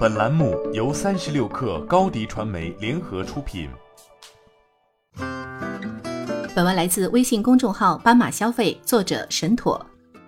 [0.00, 3.68] 本栏目由三十六氪高低传媒联合出品。
[6.54, 9.84] 本文来自微信公众号“斑马消费”，作者神妥。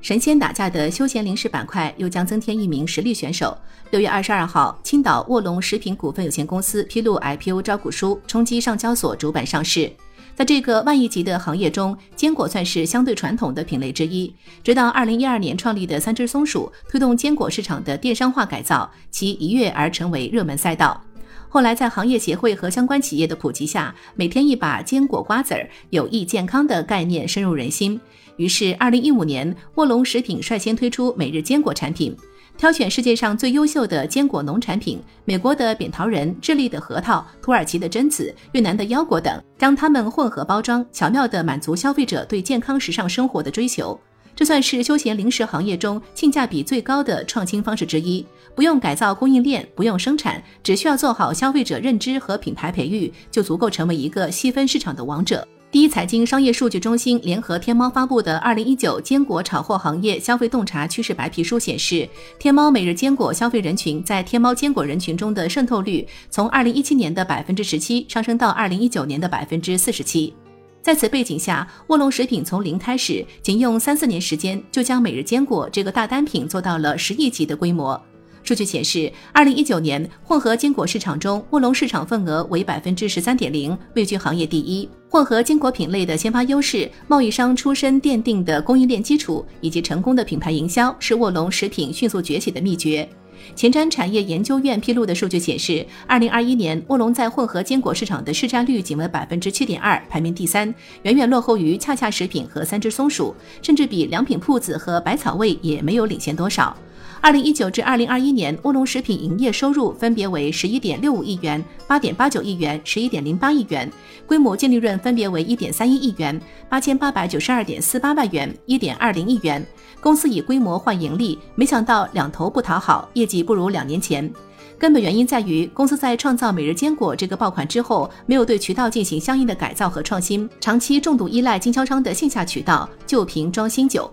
[0.00, 3.58] 神仙打架的休闲零食板块又将增添一名实力选手。
[3.90, 9.90] 六月二十二号，青岛卧龙食品股份有限公司披露 IPO 招股书，冲击上交所主板上市。
[10.36, 14.30] 在这个万亿级的行业中，坚果算是相对传统的品类之一。
[14.62, 21.02] 直到二零一二年创立的三只松鼠推动坚果市场的电商化改造，其一跃而成为热门赛道。
[21.48, 27.98] 后来在行业协会和相关企业的普及下，每天一把坚果瓜子儿，有益健康的概念深入人心。
[28.36, 32.14] 于是，二零一五年，卧龙食品率先推出每日坚果产品。
[32.58, 43.98] 挑选世界上最优秀的坚果农产品，美国的扁桃仁、智利的核桃、土耳其的榛子、越南的腰果等，将它们混合包装，巧妙地满足消费者对健康时尚生活的追求。
[44.34, 48.24] 这算是休闲零食行业中性价比最高的创新方式之一。
[48.54, 55.46] 不用改造供应链，不用生产，只需要做好消费者认知和品牌培育，就足够成为一个细分市场的王者。
[55.68, 62.08] 第一财经商业数据中心联合天猫发布的《二零一九坚果炒货行业消费洞察趋势白皮书》显示，
[62.38, 70.32] 天猫每日坚果消费人群在天猫坚果人群中的渗透率，从二零一七年的百分之十七上升到二零一九年的百分之四十七。
[70.80, 78.00] 在此背景下，卧龙食品从零开始，仅用三四年时间，就将每日坚果这个大单品做到了十亿级的规模。
[78.46, 84.88] 数据显示，二零一九年混合坚果市场中，卧龙市场份额为百分之十三点零，位居行业第一。
[85.10, 93.08] 混合坚果品类的先发优势、贸易商出身奠定的供应链基础以及成功的品牌营销，是卧龙食品迅速崛起的秘诀。
[93.56, 106.76] 前瞻产业研究院披露的数据显示，二零二一年卧龙在混合坚果市场的市占率仅为百分之七点二，排名第三，远远落后于恰恰食品和三只松鼠，甚至比良品铺子和百草味也没有领先多少。
[107.20, 113.90] 二零一九至二零二一年，卧龙食品营业收入分别为十一点六五亿元、八点八九亿元、十一点零八亿元，
[114.26, 119.64] 规模净利润分别为一点三一亿元、八千八百九十二点四八万元、一点二零亿元。
[120.00, 124.30] 公司以规模换盈利，没想到两头不讨好，业绩不如两年前。
[124.78, 134.08] 根本原因在于，公司在创造每日坚果这个爆款之后，没有对渠道进行相应的改造和创新，长期重度依赖经销商的线下渠道，旧瓶装新酒。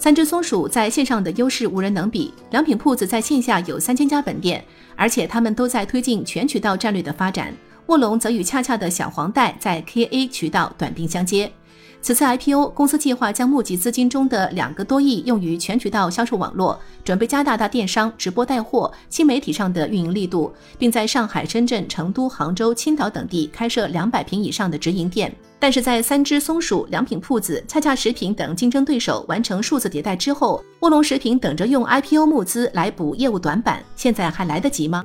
[0.00, 4.64] 三只松鼠在线上的优势无人能比，良品铺子在线下有三千家本店，
[4.94, 7.52] 而且他们都在推进全渠道战略的发展。
[7.86, 11.50] 卧龙则与恰恰的小黄袋在 KA 渠道短兵相接。
[12.00, 25.34] 此次 IPO，公司计划将募集资金中的两个多亿用于全渠道销售网络，准备加大大电商、直播带货、新媒体上的运营力度，并在上海、深圳、成都、杭州、青岛等地开设两百平以上的直营店。
[25.60, 35.04] 但是在三只松鼠、良品铺子、恰恰食品等竞争对手完成数字迭代之后，卧龙食品等着用 IPO 募资来补业务短板，现在还来得及吗？